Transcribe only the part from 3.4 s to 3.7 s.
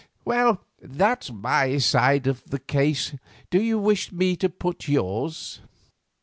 Do